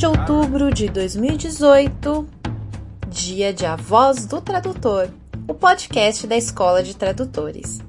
[0.00, 2.26] de outubro de 2018,
[3.06, 5.10] dia de A Voz do Tradutor,
[5.46, 7.82] o podcast da Escola de Tradutores.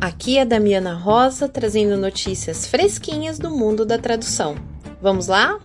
[0.00, 4.56] Aqui é Damiana Rosa trazendo notícias fresquinhas do mundo da tradução.
[5.00, 5.60] Vamos lá?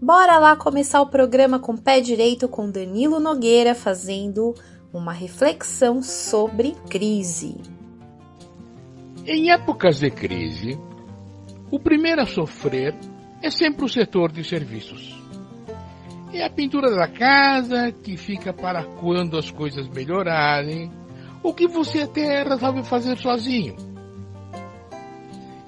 [0.00, 4.54] Bora lá começar o programa com pé direito com Danilo Nogueira fazendo
[4.92, 7.71] uma reflexão sobre crise.
[9.24, 10.76] Em épocas de crise,
[11.70, 12.92] o primeiro a sofrer
[13.40, 15.16] é sempre o setor de serviços.
[16.32, 20.90] É a pintura da casa que fica para quando as coisas melhorarem,
[21.40, 23.76] ou que você até resolve fazer sozinho.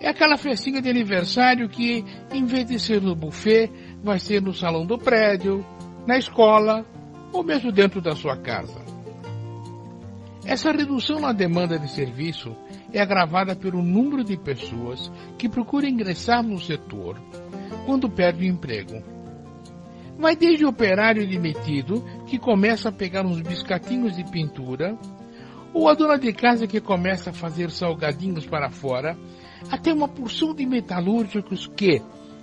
[0.00, 3.70] É aquela festinha de aniversário que, em vez de ser no buffet,
[4.02, 5.64] vai ser no salão do prédio,
[6.08, 6.84] na escola
[7.32, 8.83] ou mesmo dentro da sua casa.
[10.46, 12.54] Essa redução na demanda de serviço
[12.92, 17.18] é agravada pelo número de pessoas que procuram ingressar no setor
[17.86, 19.02] quando perde o emprego.
[20.18, 24.96] Vai desde o operário demitido que começa a pegar uns biscatinhos de pintura,
[25.72, 29.16] ou a dona de casa que começa a fazer salgadinhos para fora,
[29.70, 32.00] até uma porção de metalúrgicos que,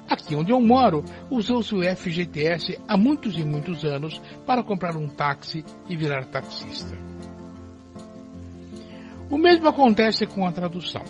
[0.09, 5.07] Aqui onde eu moro, usou-se o FGTS há muitos e muitos anos para comprar um
[5.07, 7.10] táxi e virar taxista.
[9.31, 11.03] O mesmo acontece com a tradução.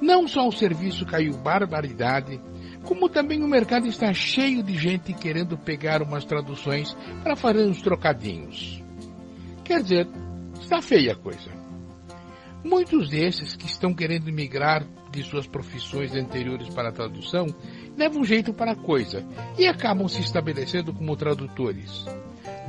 [0.00, 2.40] Não só o serviço caiu barbaridade,
[2.84, 7.82] como também o mercado está cheio de gente querendo pegar umas traduções para fazer uns
[7.82, 8.80] trocadinhos.
[9.64, 10.08] Quer dizer,
[10.60, 11.50] está feia a coisa.
[12.62, 17.46] Muitos desses que estão querendo migrar de suas profissões anteriores para a tradução
[17.96, 19.26] levam jeito para a coisa
[19.58, 22.04] e acabam se estabelecendo como tradutores.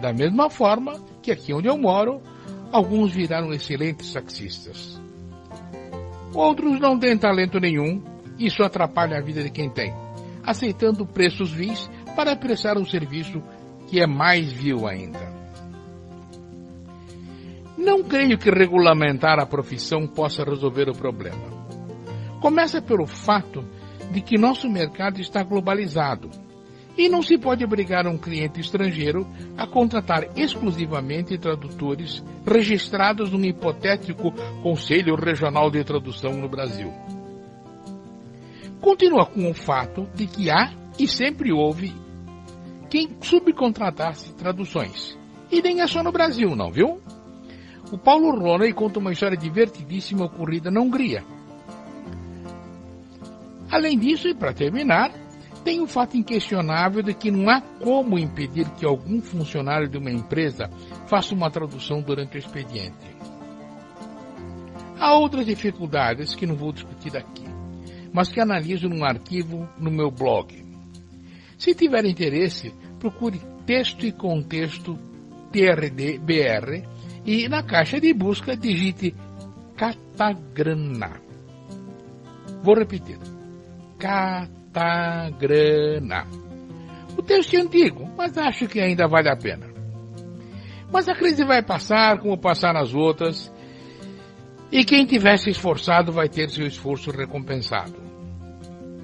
[0.02, 2.22] Da mesma forma que aqui onde eu moro,
[2.72, 5.00] alguns viraram excelentes taxistas.
[6.34, 8.04] Outros não têm talento nenhum,
[8.38, 9.94] isso atrapalha a vida de quem tem,
[10.44, 13.42] aceitando preços vis para prestar um serviço
[13.88, 15.36] que é mais vil ainda.
[17.78, 21.58] Não creio que regulamentar a profissão possa resolver o problema.
[22.42, 23.64] Começa pelo fato
[24.12, 26.30] de que nosso mercado está globalizado
[26.98, 34.32] e não se pode obrigar um cliente estrangeiro a contratar exclusivamente tradutores registrados num hipotético
[34.64, 36.92] Conselho Regional de Tradução no Brasil.
[38.82, 41.94] Continua com o fato de que há e sempre houve
[42.90, 45.18] quem subcontratasse traduções.
[45.52, 47.02] E nem é só no Brasil, não, viu?
[47.92, 51.24] O Paulo Roney conta uma história divertidíssima ocorrida na Hungria
[53.70, 55.12] Além disso, e para terminar,
[55.64, 60.12] tem o fato inquestionável de que não há como impedir que algum funcionário de uma
[60.12, 60.70] empresa
[61.08, 63.16] faça uma tradução durante o expediente.
[65.00, 67.46] Há outras dificuldades que não vou discutir aqui,
[68.12, 70.66] mas que analiso num arquivo no meu blog.
[71.58, 74.98] Se tiver interesse, procure texto e contexto
[75.52, 76.88] TRD-BR
[77.26, 79.16] e na caixa de busca digite
[79.76, 81.22] Catagrana.
[82.64, 83.20] Vou repetir
[84.00, 84.57] Catagrana.
[87.18, 89.68] O texto é antigo, mas acho que ainda vale a pena.
[90.92, 93.52] Mas a crise vai passar como passar nas outras,
[94.72, 97.96] e quem tiver se esforçado vai ter seu esforço recompensado.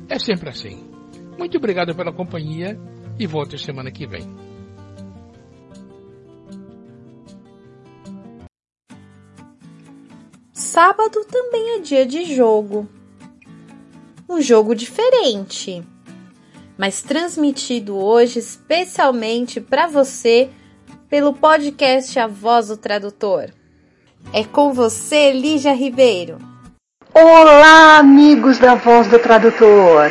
[0.10, 0.90] É sempre assim.
[1.38, 2.80] Muito obrigado pela companhia
[3.18, 4.24] e volte semana que vem.
[10.52, 12.90] Sábado também é dia de jogo
[14.28, 15.84] um jogo diferente,
[16.78, 20.50] mas transmitido hoje especialmente para você
[21.10, 23.50] pelo podcast A Voz do Tradutor.
[24.32, 26.38] É com você, Lígia Ribeiro.
[27.14, 30.10] Olá, amigos da Voz do Tradutor.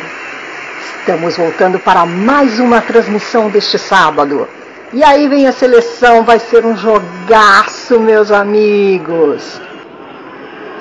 [0.99, 4.47] Estamos voltando para mais uma transmissão deste sábado.
[4.93, 9.59] E aí vem a seleção, vai ser um jogaço, meus amigos.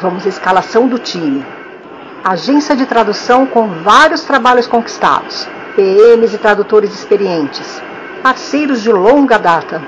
[0.00, 1.44] Vamos à escalação do time
[2.24, 7.82] agência de tradução com vários trabalhos conquistados, PMs e tradutores experientes,
[8.22, 9.82] parceiros de longa data.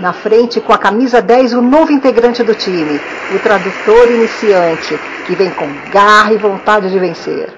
[0.00, 3.00] Na frente, com a camisa 10, o novo integrante do time,
[3.34, 7.52] o tradutor iniciante, que vem com garra e vontade de vencer.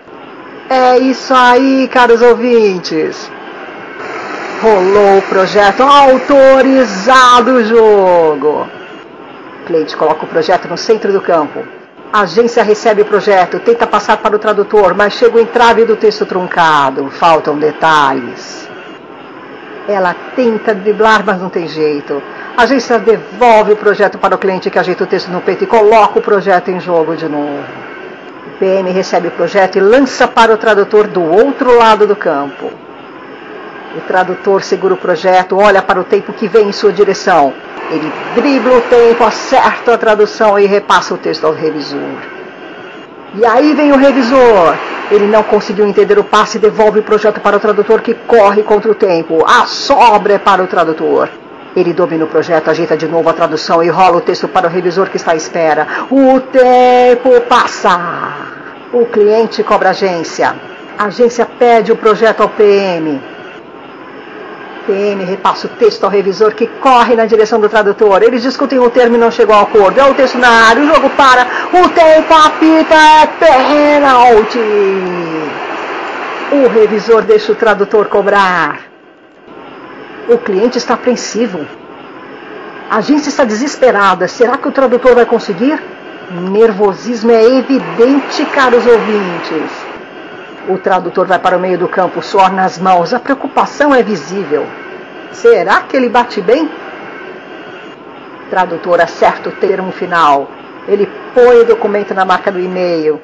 [0.68, 3.30] É isso aí, caros ouvintes!
[4.62, 8.68] Rolou o projeto autorizado jogo.
[9.66, 11.79] Cleide coloca o projeto no centro do campo.
[12.12, 15.94] A agência recebe o projeto, tenta passar para o tradutor, mas chega o entrave do
[15.94, 18.68] texto truncado, faltam detalhes.
[19.86, 22.20] Ela tenta driblar, mas não tem jeito.
[22.56, 25.68] A agência devolve o projeto para o cliente que ajeita o texto no peito e
[25.68, 27.62] coloca o projeto em jogo de novo.
[28.48, 32.72] O PM recebe o projeto e lança para o tradutor do outro lado do campo.
[33.96, 37.52] O tradutor segura o projeto, olha para o tempo que vem em sua direção.
[37.90, 42.19] Ele dribla o tempo, acerta a tradução e repassa o texto ao revisor.
[43.34, 44.76] E aí vem o revisor.
[45.10, 48.62] Ele não conseguiu entender o passe e devolve o projeto para o tradutor que corre
[48.62, 49.44] contra o tempo.
[49.44, 51.28] A sobra é para o tradutor.
[51.75, 54.70] Ele domina o projeto, ajeita de novo a tradução e rola o texto para o
[54.70, 55.87] revisor que está à espera.
[56.10, 57.98] O tempo passa.
[58.92, 60.54] O cliente cobra a agência.
[60.98, 63.20] A agência pede o projeto ao PM.
[64.90, 68.25] PM repassa o texto ao revisor que corre na direção do tradutor.
[68.25, 70.00] Eles discutem o termo e não chegam ao acordo.
[70.00, 74.58] É o texto na área, o jogo para, o tempo apita, é pênalti.
[76.52, 78.81] O revisor deixa o tradutor cobrar.
[80.28, 81.64] O cliente está apreensivo.
[82.90, 84.26] A agência está desesperada.
[84.26, 85.81] Será que o tradutor vai conseguir?
[86.50, 89.70] Nervosismo é evidente, caros ouvintes.
[90.70, 93.12] O tradutor vai para o meio do campo, suor nas mãos.
[93.12, 94.64] A preocupação é visível.
[95.32, 96.70] Será que ele bate bem?
[98.49, 100.49] Tradutor acerta o termo final.
[100.87, 103.20] Ele põe o documento na marca do e-mail.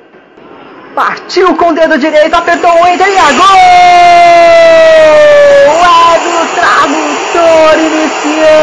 [0.92, 3.56] Partiu com o dedo direito, apertou o enter e a gol!
[5.84, 8.56] É do tradutor iniciante!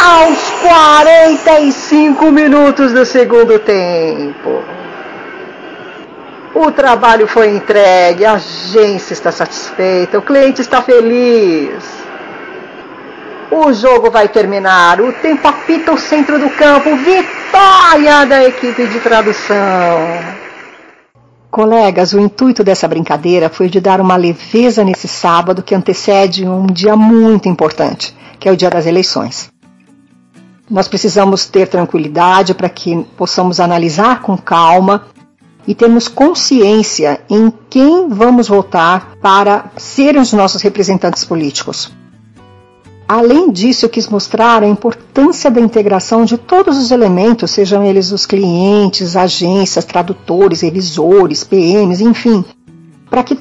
[0.00, 4.77] Aos 45 minutos do segundo tempo.
[6.60, 11.84] O trabalho foi entregue, a agência está satisfeita, o cliente está feliz.
[13.48, 18.98] O jogo vai terminar, o tempo apita o centro do campo, vitória da equipe de
[18.98, 19.56] tradução.
[21.48, 26.66] Colegas, o intuito dessa brincadeira foi de dar uma leveza nesse sábado que antecede um
[26.66, 29.48] dia muito importante, que é o dia das eleições.
[30.68, 35.06] Nós precisamos ter tranquilidade para que possamos analisar com calma
[35.68, 41.92] e termos consciência em quem vamos votar para serem os nossos representantes políticos.
[43.06, 48.12] Além disso, eu quis mostrar a importância da integração de todos os elementos, sejam eles
[48.12, 52.42] os clientes, agências, tradutores, revisores, PMs, enfim,
[53.10, 53.38] para que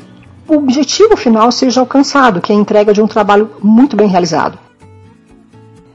[0.49, 4.59] o objetivo final seja alcançado, que é a entrega de um trabalho muito bem realizado.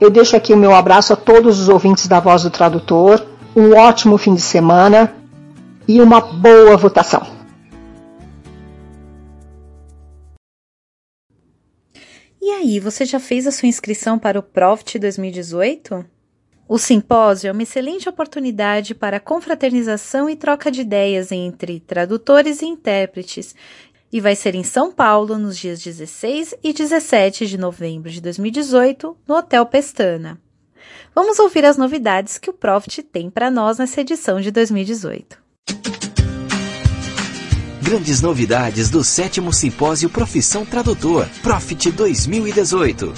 [0.01, 3.23] Eu deixo aqui o meu abraço a todos os ouvintes da Voz do Tradutor.
[3.55, 5.13] Um ótimo fim de semana
[5.87, 7.23] e uma boa votação.
[12.41, 16.05] E aí, você já fez a sua inscrição para o Profit 2018?
[16.69, 22.67] O simpósio é uma excelente oportunidade para confraternização e troca de ideias entre tradutores e
[22.67, 23.55] intérpretes,
[24.13, 29.17] e vai ser em São Paulo nos dias 16 e 17 de novembro de 2018,
[29.27, 30.41] no Hotel Pestana.
[31.15, 35.42] Vamos ouvir as novidades que o Profit tem para nós nessa edição de 2018.
[37.83, 43.13] Grandes novidades do sétimo simpósio Profissão Tradutor, Profit 2018.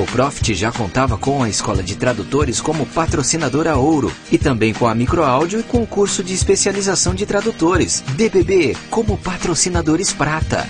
[0.00, 4.88] O Profit já contava com a Escola de Tradutores como patrocinadora ouro e também com
[4.88, 10.68] a Microáudio e com o curso de especialização de tradutores, DBB, como patrocinadores prata.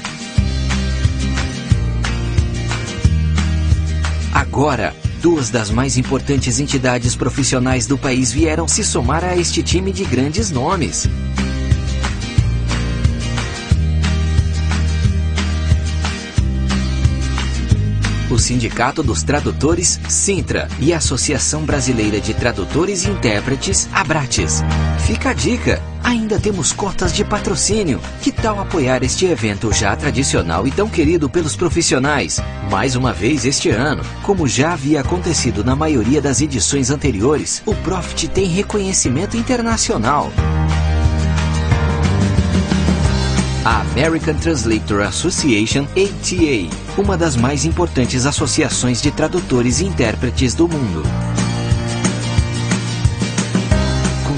[4.35, 9.93] Agora, Duas das mais importantes entidades profissionais do país vieram se somar a este time
[9.93, 11.09] de grandes nomes.
[18.31, 24.63] o Sindicato dos Tradutores, Sintra, e a Associação Brasileira de Tradutores e Intérpretes, Abrates.
[25.07, 25.83] Fica a dica!
[26.09, 28.01] Ainda temos cotas de patrocínio.
[28.23, 32.41] Que tal apoiar este evento já tradicional e tão querido pelos profissionais?
[32.71, 37.75] Mais uma vez este ano, como já havia acontecido na maioria das edições anteriores, o
[37.75, 40.33] Profit tem reconhecimento internacional.
[43.67, 50.67] a American Translator Association, ATA, uma das mais importantes associações de tradutores e intérpretes do
[50.67, 51.03] mundo.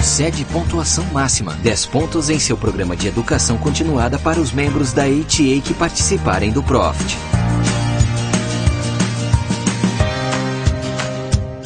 [0.01, 4.51] Com sede e pontuação máxima, 10 pontos em seu programa de educação continuada para os
[4.51, 7.19] membros da ATA que participarem do Profit.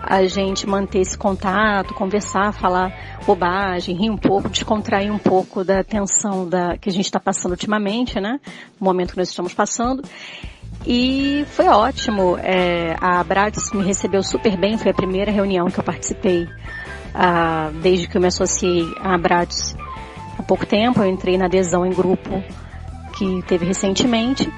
[0.00, 5.82] a gente manter esse contato, conversar, falar bobagem, rir um pouco, descontrair um pouco da
[5.82, 8.38] tensão da, que a gente está passando ultimamente, né?
[8.80, 10.04] No momento que nós estamos passando.
[10.86, 12.38] E foi ótimo.
[12.38, 16.46] É, a Bratis me recebeu super bem, foi a primeira reunião que eu participei
[17.12, 19.74] ah, desde que eu me associei à Bratis
[20.38, 21.00] há pouco tempo.
[21.00, 22.40] Eu entrei na adesão em grupo
[23.16, 24.52] que teve recentemente.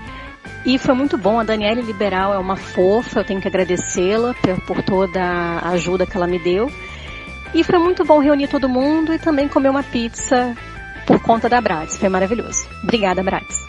[0.64, 1.38] E foi muito bom.
[1.38, 4.34] A Daniela Liberal é uma fofa, eu tenho que agradecê-la
[4.66, 6.70] por toda a ajuda que ela me deu.
[7.54, 10.56] E foi muito bom reunir todo mundo e também comer uma pizza
[11.06, 11.96] por conta da Bratis.
[11.96, 12.68] Foi maravilhoso.
[12.82, 13.66] Obrigada, Bratis.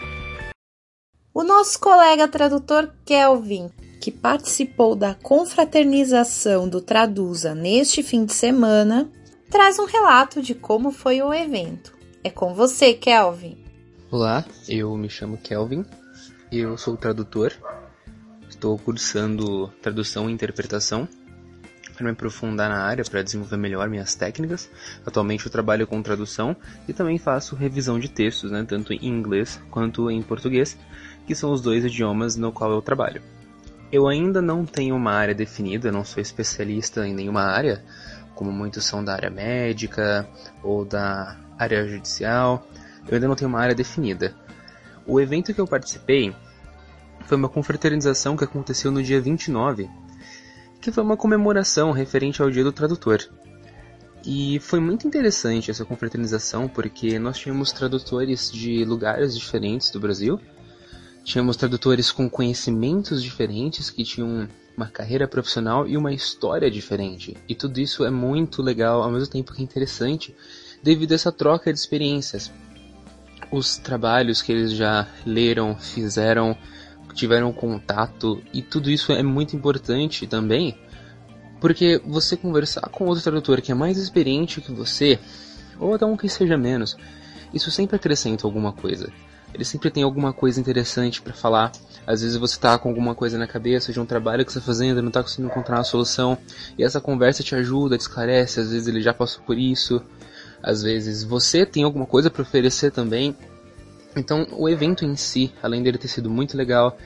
[1.32, 9.08] O nosso colega tradutor Kelvin, que participou da confraternização do Traduza neste fim de semana,
[9.48, 11.96] traz um relato de como foi o evento.
[12.24, 13.67] É com você, Kelvin.
[14.10, 15.84] Olá, eu me chamo Kelvin,
[16.50, 17.52] eu sou tradutor,
[18.48, 21.06] estou cursando tradução e interpretação
[21.92, 24.70] para me aprofundar na área, para desenvolver melhor minhas técnicas.
[25.04, 26.56] Atualmente eu trabalho com tradução
[26.88, 30.78] e também faço revisão de textos, né, tanto em inglês quanto em português,
[31.26, 33.20] que são os dois idiomas no qual eu trabalho.
[33.92, 37.84] Eu ainda não tenho uma área definida, não sou especialista em nenhuma área,
[38.34, 40.26] como muitos são da área médica
[40.62, 42.66] ou da área judicial
[43.08, 44.34] eu ainda não tenho uma área definida.
[45.06, 46.34] O evento que eu participei
[47.26, 49.88] foi uma confraternização que aconteceu no dia 29,
[50.80, 53.26] que foi uma comemoração referente ao Dia do Tradutor.
[54.24, 60.38] E foi muito interessante essa confraternização porque nós tínhamos tradutores de lugares diferentes do Brasil,
[61.24, 67.36] tínhamos tradutores com conhecimentos diferentes que tinham uma carreira profissional e uma história diferente.
[67.48, 70.34] E tudo isso é muito legal, ao mesmo tempo que interessante,
[70.82, 72.52] devido a essa troca de experiências
[73.50, 76.56] os trabalhos que eles já leram, fizeram,
[77.14, 80.78] tiveram contato e tudo isso é muito importante também,
[81.60, 85.18] porque você conversar com outro tradutor que é mais experiente que você,
[85.78, 86.96] ou até um que seja menos,
[87.52, 89.10] isso sempre acrescenta alguma coisa.
[89.54, 91.72] Ele sempre tem alguma coisa interessante para falar.
[92.06, 94.66] Às vezes você tá com alguma coisa na cabeça de um trabalho que você tá
[94.66, 96.36] fazendo, não tá conseguindo encontrar uma solução,
[96.76, 100.02] e essa conversa te ajuda, te esclarece, às vezes ele já passou por isso
[100.62, 103.36] às vezes você tem alguma coisa para oferecer também.
[104.16, 106.96] Então, o evento em si, além dele ter sido muito legal,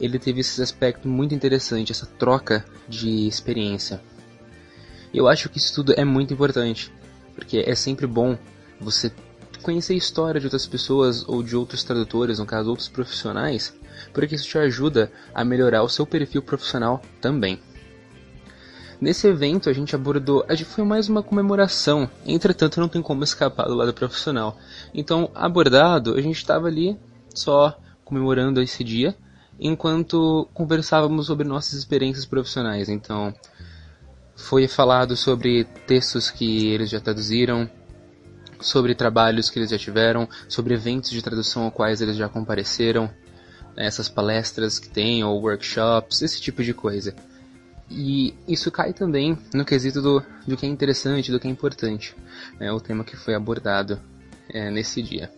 [0.00, 4.00] ele teve esse aspecto muito interessante, essa troca de experiência.
[5.12, 6.92] Eu acho que isso tudo é muito importante,
[7.34, 8.36] porque é sempre bom
[8.80, 9.12] você
[9.62, 13.72] conhecer a história de outras pessoas ou de outros tradutores, no caso outros profissionais,
[14.12, 17.60] porque isso te ajuda a melhorar o seu perfil profissional também.
[19.02, 23.24] Nesse evento a gente abordou, a gente foi mais uma comemoração, entretanto não tem como
[23.24, 24.56] escapar do lado profissional.
[24.94, 26.96] Então, abordado, a gente estava ali
[27.34, 29.12] só comemorando esse dia,
[29.58, 32.88] enquanto conversávamos sobre nossas experiências profissionais.
[32.88, 33.34] Então,
[34.36, 37.68] foi falado sobre textos que eles já traduziram,
[38.60, 43.10] sobre trabalhos que eles já tiveram, sobre eventos de tradução aos quais eles já compareceram,
[43.76, 47.16] né, essas palestras que tem, ou workshops, esse tipo de coisa.
[47.94, 52.16] E isso cai também no quesito do, do que é interessante, do que é importante,
[52.58, 54.00] né, o tema que foi abordado
[54.48, 55.30] é, nesse dia.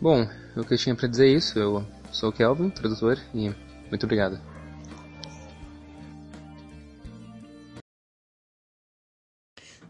[0.00, 0.26] Bom,
[0.56, 1.58] o que eu tinha para dizer é isso.
[1.58, 3.54] Eu sou o Kelvin, tradutor, e
[3.90, 4.40] muito obrigado.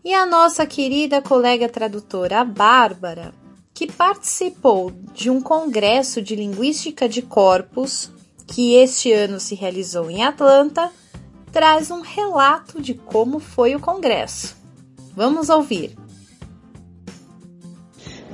[0.05, 3.33] E a nossa querida colega tradutora, a Bárbara,
[3.73, 8.11] que participou de um congresso de linguística de corpos
[8.49, 10.91] que este ano se realizou em Atlanta
[11.57, 14.55] traz um relato de como foi o congresso.
[15.17, 15.97] Vamos ouvir.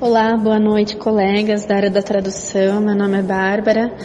[0.00, 2.80] Olá, boa noite, colegas da área da tradução.
[2.80, 3.96] Meu nome é Bárbara.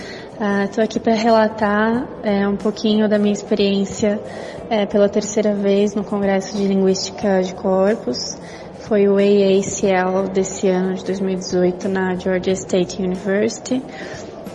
[0.65, 4.21] Estou uh, aqui para relatar é, um pouquinho da minha experiência
[4.69, 8.37] é, pela terceira vez no Congresso de Linguística de Corpos.
[8.81, 13.81] Foi o AACL desse ano de 2018 na Georgia State University.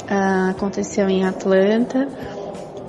[0.09, 2.07] uh, aconteceu em Atlanta.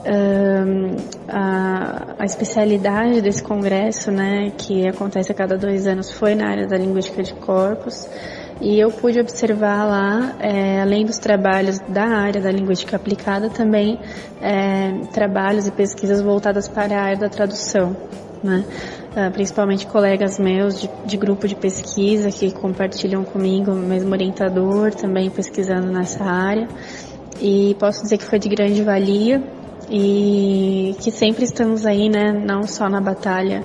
[0.05, 6.67] A, a, especialidade desse congresso, né, que acontece a cada dois anos, foi na área
[6.67, 8.09] da linguística de corpos.
[8.61, 13.99] E eu pude observar lá, é, além dos trabalhos da área da linguística aplicada, também
[14.41, 17.95] é, trabalhos e pesquisas voltadas para a área da tradução,
[18.43, 18.63] né?
[19.13, 25.29] Uh, principalmente colegas meus de, de, grupo de pesquisa que compartilham comigo mesmo orientador, também
[25.29, 26.67] pesquisando nessa área.
[27.39, 29.43] E posso dizer que foi de grande valia
[29.89, 33.63] e que sempre estamos aí, né, não só na batalha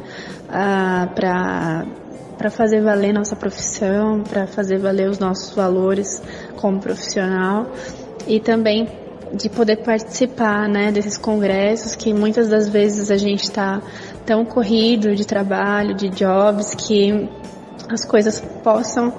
[0.48, 1.86] uh, para
[2.36, 6.22] para fazer valer nossa profissão, para fazer valer os nossos valores
[6.54, 7.66] como profissional
[8.28, 8.88] e também
[9.34, 13.82] de poder participar, né, desses congressos que muitas das vezes a gente está
[14.24, 17.28] tão corrido de trabalho, de jobs que
[17.90, 19.12] as coisas possam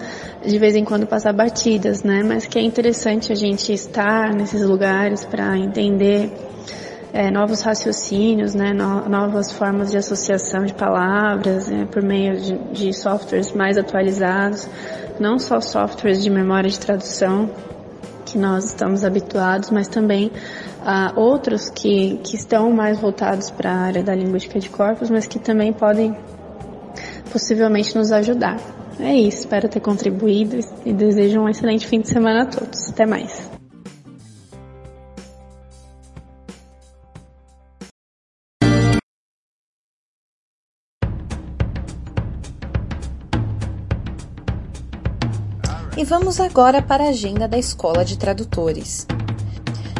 [0.45, 2.23] de vez em quando passar batidas, né?
[2.23, 6.31] Mas que é interessante a gente estar nesses lugares para entender
[7.11, 12.57] é, novos raciocínios, né, no, novas formas de associação de palavras né, por meio de,
[12.71, 14.67] de softwares mais atualizados,
[15.19, 17.49] não só softwares de memória de tradução
[18.25, 23.77] que nós estamos habituados, mas também uh, outros que, que estão mais voltados para a
[23.77, 26.15] área da linguística de corpos, mas que também podem
[27.31, 28.57] possivelmente nos ajudar.
[28.99, 32.89] É isso, espero ter contribuído e desejo um excelente fim de semana a todos.
[32.89, 33.58] Até mais.
[45.99, 49.05] E vamos agora para a agenda da Escola de Tradutores.